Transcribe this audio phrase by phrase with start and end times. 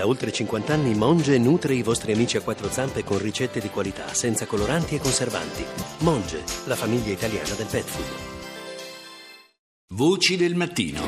[0.00, 3.68] Da oltre 50 anni Monge nutre i vostri amici a quattro zampe con ricette di
[3.68, 5.62] qualità, senza coloranti e conservanti.
[5.98, 8.06] Monge, la famiglia italiana del pet food.
[9.88, 11.02] Voci del mattino.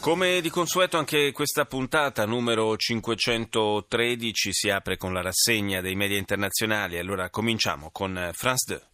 [0.00, 6.16] Come di consueto anche questa puntata numero 513 si apre con la rassegna dei media
[6.16, 6.96] internazionali.
[6.96, 8.89] Allora cominciamo con France 2.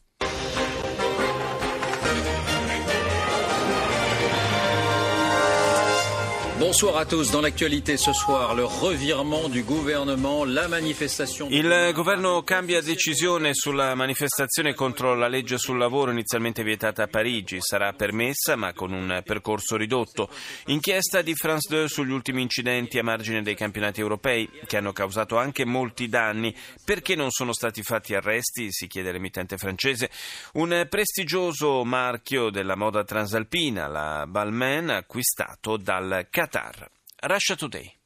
[11.51, 17.59] Il governo cambia decisione sulla manifestazione contro la legge sul lavoro inizialmente vietata a Parigi.
[17.61, 20.31] Sarà permessa ma con un percorso ridotto.
[20.69, 25.37] Inchiesta di France 2 sugli ultimi incidenti a margine dei campionati europei che hanno causato
[25.37, 26.57] anche molti danni.
[26.83, 28.69] Perché non sono stati fatti arresti?
[28.73, 30.09] Si chiede l'emittente francese.
[30.55, 36.45] Un prestigioso marchio della moda transalpina, la Balmain, acquistato dal Qatar.
[36.47, 36.89] Qatar.
[37.29, 38.06] Russia Today.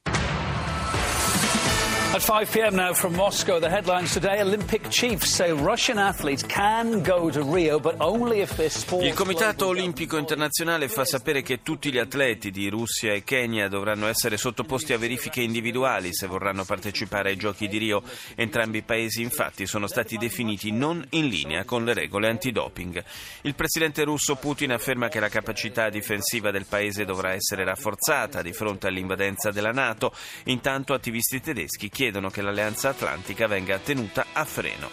[2.13, 2.75] At 5 p.m.
[2.75, 7.79] now from Moscow, the headlines today Olympic chiefs say Russian athletes can go to Rio,
[7.79, 9.05] but only if their sport.
[9.05, 14.07] Il Comitato Olimpico Internazionale fa sapere che tutti gli atleti di Russia e Kenya dovranno
[14.07, 18.03] essere sottoposti a verifiche individuali se vorranno partecipare ai Giochi di Rio.
[18.35, 23.01] Entrambi i paesi, infatti, sono stati definiti non in linea con le regole antidoping.
[23.43, 28.51] Il presidente russo Putin afferma che la capacità difensiva del paese dovrà essere rafforzata di
[28.51, 30.13] fronte all'invadenza della NATO.
[30.47, 34.90] Intanto attivisti tedeschi chiedono che l'Alleanza Atlantica venga tenuta a freno.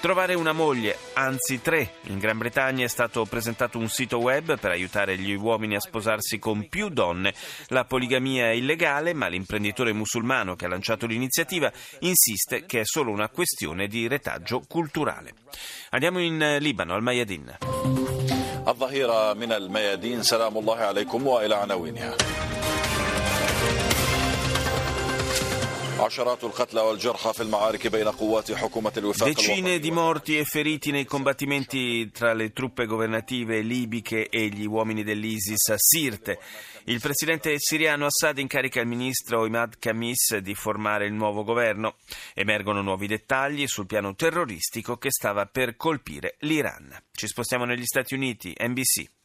[0.00, 1.94] Trovare una moglie, anzi tre.
[2.08, 6.38] In Gran Bretagna è stato presentato un sito web per aiutare gli uomini a sposarsi
[6.38, 7.32] con più donne.
[7.68, 13.12] La poligamia è illegale, ma l'imprenditore musulmano che ha lanciato l'iniziativa insiste che è solo
[13.12, 15.32] una questione di retaggio culturale.
[15.90, 17.56] Andiamo in Libano, al Mayadin.
[18.68, 22.16] الظهيرة من الميادين سلام الله عليكم وإلى عناوينها
[29.25, 35.03] Decine di morti e feriti nei combattimenti tra le truppe governative libiche e gli uomini
[35.03, 36.39] dell'ISIS a Sirte.
[36.85, 41.97] Il presidente siriano Assad incarica il ministro Imad Khamis di formare il nuovo governo.
[42.33, 46.97] Emergono nuovi dettagli sul piano terroristico che stava per colpire l'Iran.
[47.11, 49.18] Ci spostiamo negli Stati Uniti, NBC.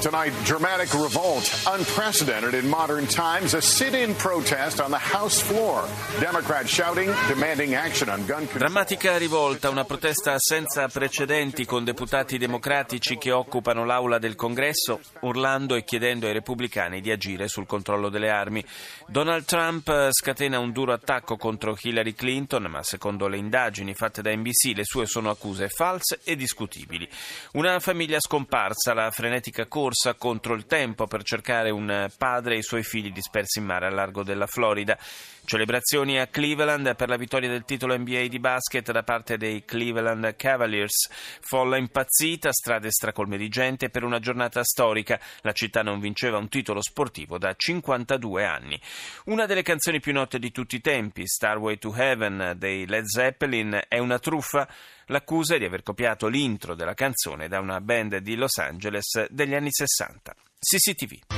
[0.00, 3.54] Tonight, dramatic revolt, unprecedented in modern times.
[3.54, 5.88] A sit-in protest on the House floor.
[6.20, 8.58] Democrats shouting, demanding action on gun control.
[8.60, 15.74] Drammatica rivolta, una protesta senza precedenti con deputati democratici che occupano l'aula del Congresso, urlando
[15.74, 18.64] e chiedendo ai repubblicani di agire sul controllo delle armi.
[19.08, 24.34] Donald Trump scatena un duro attacco contro Hillary Clinton, ma secondo le indagini fatte da
[24.34, 27.08] NBC le sue sono accuse false e discutibili.
[27.52, 32.62] Una famiglia scomparsa, la frenetica corsa contro il tempo per cercare un padre e i
[32.62, 34.98] suoi figli dispersi in mare al largo della Florida.
[35.48, 40.36] Celebrazioni a Cleveland per la vittoria del titolo NBA di basket da parte dei Cleveland
[40.36, 41.08] Cavaliers.
[41.40, 45.18] Folla impazzita, strade stracolme di gente per una giornata storica.
[45.40, 48.78] La città non vinceva un titolo sportivo da 52 anni.
[49.24, 53.84] Una delle canzoni più note di tutti i tempi, Starway to Heaven dei Led Zeppelin,
[53.88, 54.68] è una truffa.
[55.06, 59.54] L'accusa è di aver copiato l'intro della canzone da una band di Los Angeles degli
[59.54, 60.36] anni 60.
[60.60, 61.37] CCTV.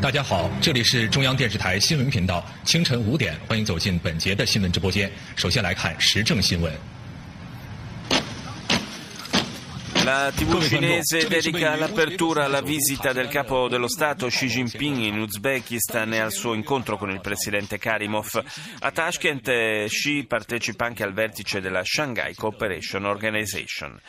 [0.00, 5.10] 大家好，这里是中央电视台新闻频道，清晨五点，欢迎走进本节的新闻直播间。
[5.34, 6.72] 首先来看时政新闻。
[10.08, 16.18] La TV cinese dedica l'apertura alla visita del capo dello Stato Xi Jinping in Uzbekistan e
[16.18, 18.42] al suo incontro con il presidente Karimov.
[18.78, 24.00] A Tashkent Xi partecipa anche al vertice della Shanghai Cooperation Organization.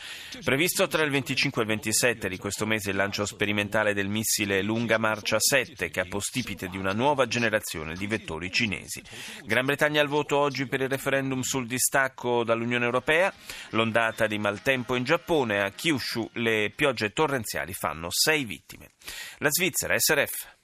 [0.42, 4.62] Previsto tra il 25 e il 27 di questo mese il lancio sperimentale del missile
[4.62, 9.02] Lunga Marcia 7, capostipite di una nuova generazione di vettori cinesi.
[9.44, 13.30] Gran Bretagna al voto oggi per il referendum sul distacco dall'Unione Europea.
[13.72, 18.92] L'ondata di maltempo in Giappone a Kyushu le piogge torrenziali fanno sei vittime.
[19.38, 20.59] La Svizzera, SRF.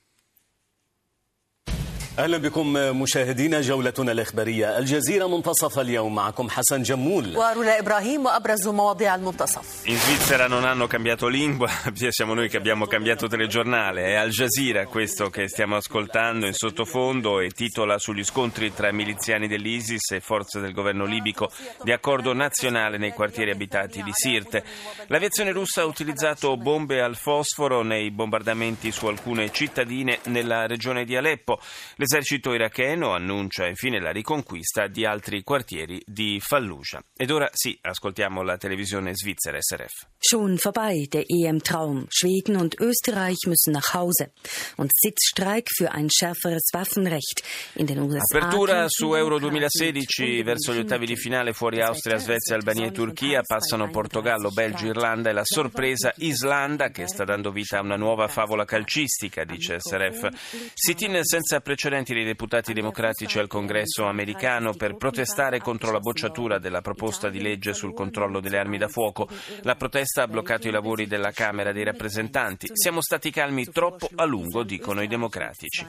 [2.19, 9.15] اهلا بكم مشاهدينا جولتنا الاخباريه الجزيره منتصف اليوم معكم حسن جمول ورولا ابراهيم وابرز مواضيع
[9.15, 11.69] المنتصف In Svizzera non hanno cambiato lingua,
[12.09, 14.03] siamo noi che abbiamo cambiato telegiornale.
[14.03, 19.47] È Al Jazeera questo che stiamo ascoltando in sottofondo e titola sugli scontri tra miliziani
[19.47, 21.49] dell'ISIS e forze del governo libico
[21.83, 24.63] di accordo nazionale nei quartieri abitati di Sirte.
[25.07, 31.15] L'aviazione russa ha utilizzato bombe al fosforo nei bombardamenti su alcune cittadine nella regione di
[31.15, 31.59] Aleppo.
[31.95, 37.02] Le L'esercito iracheno annuncia infine la riconquista di altri quartieri di Fallujah.
[37.16, 40.06] Ed ora sì, ascoltiamo la televisione svizzera SRF.
[40.16, 42.06] Schon vorbei der EM-Traum.
[42.08, 44.30] Schweden und Österreich müssen nach Hause.
[44.76, 47.42] Und Sitzstreik für ein schärferes Waffenrecht.
[47.74, 52.54] In den USA Apertura su Euro 2016 verso gli ottavi di finale fuori Austria, Svezia,
[52.54, 53.42] Albania e Turchia.
[53.44, 58.28] Passano Portogallo, Belgio, Irlanda e la sorpresa Islanda che sta dando vita a una nuova
[58.28, 60.28] favola calcistica, dice SRF.
[60.72, 66.82] Sit-in senza precedenti dei deputati democratici al congresso americano per protestare contro la bocciatura della
[66.82, 69.28] proposta di legge sul controllo delle armi da fuoco.
[69.62, 72.68] La protesta ha bloccato i lavori della Camera dei rappresentanti.
[72.72, 75.86] Siamo stati calmi troppo a lungo, dicono i democratici.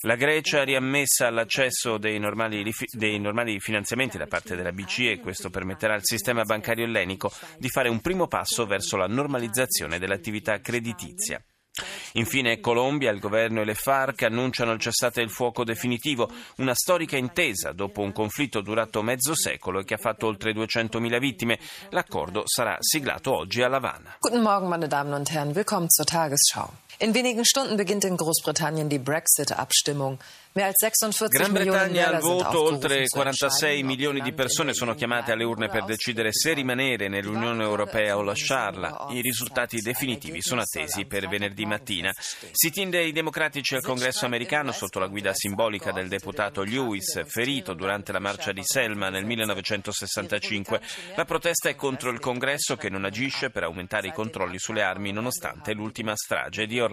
[0.00, 5.20] La Grecia ha riammessa all'accesso dei normali, dei normali finanziamenti da parte della BCE e
[5.20, 10.60] questo permetterà al sistema bancario ellenico di fare un primo passo verso la normalizzazione dell'attività
[10.60, 11.42] creditizia.
[12.12, 17.16] Infine Colombia, il governo e le FARC annunciano il cessate il fuoco definitivo, una storica
[17.16, 21.58] intesa dopo un conflitto durato mezzo secolo e che ha fatto oltre 200.000 vittime.
[21.90, 24.16] L'accordo sarà siglato oggi a La Habana.
[24.20, 26.87] Guten Morgen, meine Damen und Herren, willkommen zur Tagesschau.
[27.00, 30.18] In wenigen Stunden beginnt in Großbritannien die Brexit-Abstimmung.
[30.52, 36.32] Gran Bretagna al voto, oltre 46 milioni di persone sono chiamate alle urne per decidere
[36.32, 39.06] se rimanere nell'Unione Europea o lasciarla.
[39.10, 42.12] I risultati definitivi sono attesi per venerdì mattina.
[42.50, 48.10] Sit-in dei democratici al congresso americano sotto la guida simbolica del deputato Lewis, ferito durante
[48.10, 50.80] la marcia di Selma nel 1965.
[51.14, 55.12] La protesta è contro il congresso che non agisce per aumentare i controlli sulle armi
[55.12, 56.87] nonostante l'ultima strage di Orlando.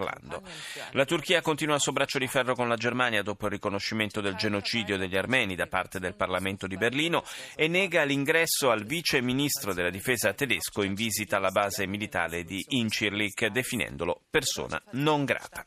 [0.92, 4.34] La Turchia continua a suo braccio di ferro con la Germania dopo il riconoscimento del
[4.34, 9.72] genocidio degli armeni da parte del Parlamento di Berlino e nega l'ingresso al vice ministro
[9.72, 15.64] della difesa tedesco in visita alla base militare di Incirlik definendolo persona non grata.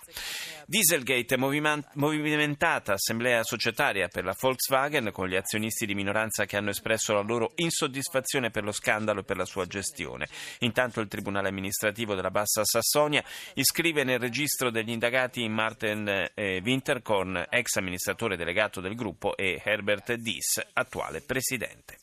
[0.66, 7.14] Dieselgate, movimentata assemblea societaria per la Volkswagen con gli azionisti di minoranza che hanno espresso
[7.14, 10.28] la loro insoddisfazione per lo scandalo e per la sua gestione.
[10.60, 13.24] Intanto il Tribunale amministrativo della Bassa Sassonia
[13.56, 20.13] iscrive nel registro degli indagati Martin eh, Winterkorn, ex amministratore delegato del gruppo, e Herbert
[20.13, 21.98] Dies, attuale presidente.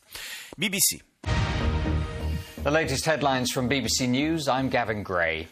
[0.56, 1.04] BBC.
[2.62, 4.48] The latest headlines from BBC News.
[4.48, 5.46] I'm Gavin Gray.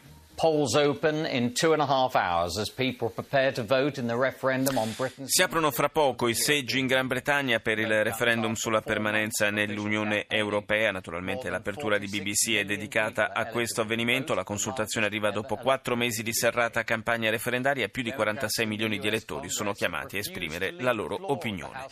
[5.26, 10.26] Si aprono fra poco i seggi in Gran Bretagna per il referendum sulla permanenza nell'Unione
[10.28, 10.90] Europea.
[10.90, 14.34] Naturalmente l'apertura di BBC è dedicata a questo avvenimento.
[14.34, 17.88] La consultazione arriva dopo quattro mesi di serrata campagna referendaria.
[17.88, 21.86] Più di 46 milioni di elettori sono chiamati a esprimere la loro opinione.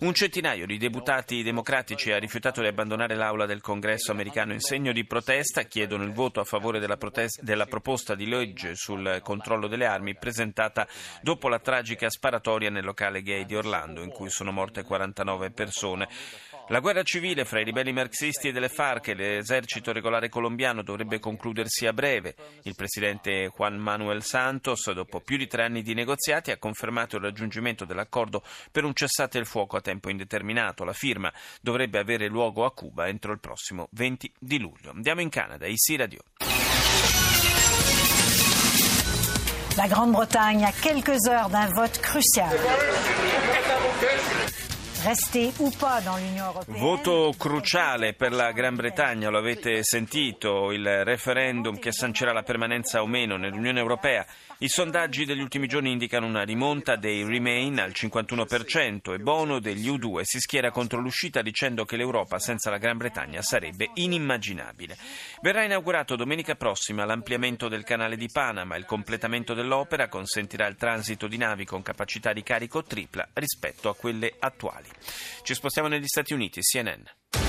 [0.00, 4.92] Un centinaio di deputati democratici ha rifiutato di abbandonare l'aula del Congresso americano in segno
[4.92, 5.62] di protesta.
[5.62, 9.86] Chiedono il voto a favore della, protesta, della proposta proposta di legge sul controllo delle
[9.86, 10.88] armi presentata
[11.22, 16.08] dopo la tragica sparatoria nel locale gay di Orlando in cui sono morte 49 persone.
[16.66, 21.20] La guerra civile fra i ribelli marxisti e delle FARC e l'esercito regolare colombiano dovrebbe
[21.20, 22.34] concludersi a breve.
[22.64, 27.22] Il presidente Juan Manuel Santos, dopo più di tre anni di negoziati, ha confermato il
[27.22, 28.42] raggiungimento dell'accordo
[28.72, 30.82] per un cessate il fuoco a tempo indeterminato.
[30.82, 34.90] La firma dovrebbe avere luogo a Cuba entro il prossimo 20 di luglio.
[34.90, 37.25] Andiamo in Canada, IC Radio.
[39.76, 42.56] La Grande-Bretagne a quelques heures d'un vote crucial.
[46.66, 53.02] Voto cruciale per la Gran Bretagna, lo avete sentito, il referendum che sancerà la permanenza
[53.02, 54.24] o meno nell'Unione Europea.
[54.58, 59.86] I sondaggi degli ultimi giorni indicano una rimonta dei Remain al 51% e Bono degli
[59.86, 64.96] U2 si schiera contro l'uscita dicendo che l'Europa senza la Gran Bretagna sarebbe inimmaginabile.
[65.42, 68.76] Verrà inaugurato domenica prossima l'ampliamento del canale di Panama.
[68.76, 73.94] Il completamento dell'opera consentirà il transito di navi con capacità di carico tripla rispetto a
[73.94, 74.88] quelle attuali.
[75.42, 77.45] Ci spostiamo negli Stati Uniti, CNN.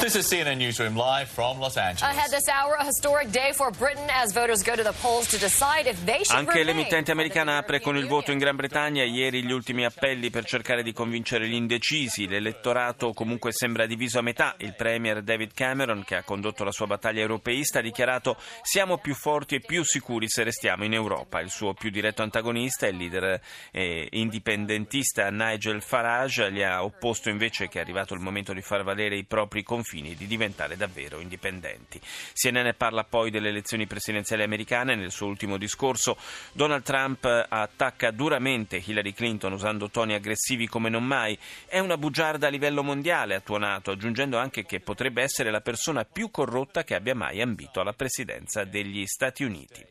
[0.00, 2.02] This is CNN Newsroom live from Los Angeles.
[2.02, 5.38] Ahead this hour, a historic day for Britain as voters go to the polls to
[5.38, 9.02] decide if they should Anche l'emittente americana apre con il voto in Gran Bretagna.
[9.02, 12.28] Ieri gli ultimi appelli per cercare di convincere gli indecisi.
[12.28, 14.54] L'elettorato comunque sembra diviso a metà.
[14.58, 19.14] Il premier David Cameron, che ha condotto la sua battaglia europeista, ha dichiarato siamo più
[19.14, 21.40] forti e più sicuri se restiamo in Europa.
[21.40, 23.40] Il suo più diretto antagonista, il leader
[23.72, 28.84] eh, indipendentista Nigel Farage, gli ha opposto invece che è arrivato il momento di far
[28.84, 32.00] valere i propri confini fini di diventare davvero indipendenti.
[32.34, 34.94] CNN parla poi delle elezioni presidenziali americane.
[34.94, 36.16] Nel suo ultimo discorso
[36.52, 41.38] Donald Trump attacca duramente Hillary Clinton usando toni aggressivi come non mai.
[41.66, 46.04] È una bugiarda a livello mondiale, ha tuonato, aggiungendo anche che potrebbe essere la persona
[46.04, 49.84] più corrotta che abbia mai ambito alla presidenza degli Stati Uniti.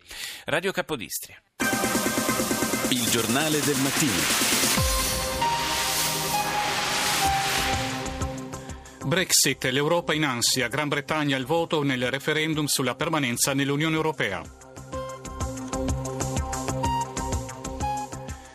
[0.46, 1.41] Radio Capodistria.
[2.89, 4.54] Il giornale del mattino.
[9.05, 14.41] Brexit, l'Europa in ansia, Gran Bretagna al voto nel referendum sulla permanenza nell'Unione Europea.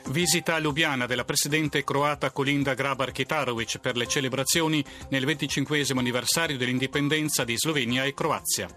[0.09, 7.45] Visita a Lubiana della presidente croata Kolinda Grabar-Kitarovic per le celebrazioni nel 25 anniversario dell'indipendenza
[7.45, 8.69] di Slovenia e Croazia.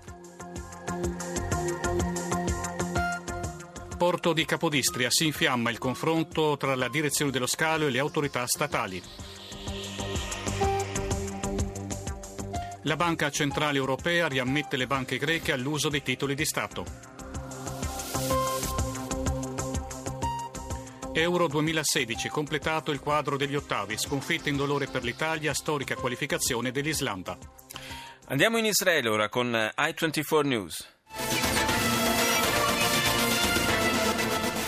[3.97, 8.45] Porto di Capodistria si infiamma il confronto tra la direzione dello scalo e le autorità
[8.45, 9.01] statali.
[12.85, 16.85] La Banca Centrale Europea riammette le banche greche all'uso dei titoli di Stato.
[21.13, 27.37] Euro 2016, completato il quadro degli ottavi, sconfitta in dolore per l'Italia, storica qualificazione dell'Islanda.
[28.27, 30.92] Andiamo in Israele ora con i24 News.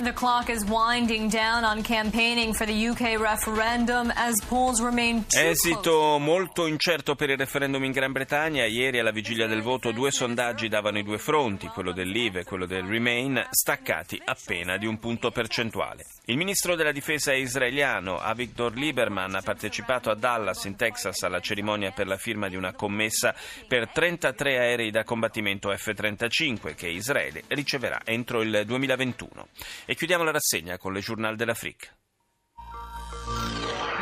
[0.06, 5.40] The clock is winding down on campaigning for the UK referendum as polls remain too
[5.40, 8.66] Esito molto incerto per il referendum in Gran Bretagna.
[8.66, 12.44] Ieri alla vigilia del voto due sondaggi davano i due fronti, quello del Leave e
[12.44, 16.06] quello del Remain, staccati appena di un punto percentuale.
[16.26, 21.90] Il ministro della difesa israeliano Avigdor Lieberman ha partecipato a Dallas in Texas alla cerimonia
[21.90, 23.34] per la firma di una commessa
[23.68, 29.48] per 33 aerei da combattimento F-35 che Israele riceverà entro il 2021.
[29.86, 31.98] E chiudiamo la rassegna con le Journal de l'Afrique.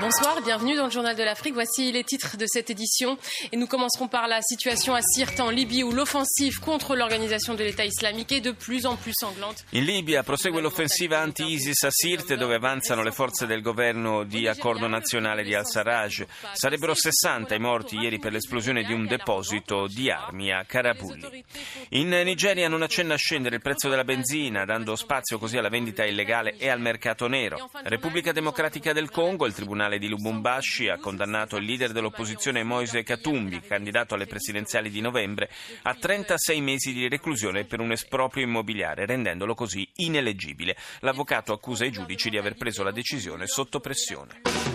[0.02, 1.54] Bonsoir, bienvenue dans le Journal de l'Afrique.
[1.54, 3.18] Voici les titres de cette édition.
[3.52, 7.64] Et nous commencerons par la situation à Sirte en Libye où l'offensive contre l'organisation de
[7.64, 9.64] l'État islamique est de plus en plus sanglante.
[9.74, 14.88] In Libia prosegue l'offensiva anti-ISIS a Sirte dove avanzano le forze del governo di accordo
[14.88, 16.26] nazionale di al-Sarraj.
[16.54, 21.44] Sarebbero 60 i morti ieri per l'esplosione di un deposito di armi a Karabulli.
[21.90, 26.04] In Nigeria non accenna a scendere il prezzo della benzina, dando spazio così alla vendita
[26.04, 27.70] illegale e al mercato nero.
[27.84, 33.04] Repubblica Democratica del Congo, il Tribunale tribunale di Lubumbashi ha condannato il leader dell'opposizione Moise
[33.04, 35.50] Katumbi, candidato alle presidenziali di novembre,
[35.84, 40.76] a 36 mesi di reclusione per un esproprio immobiliare, rendendolo così ineleggibile.
[41.00, 44.73] L'avvocato accusa i giudici di aver preso la decisione sotto pressione.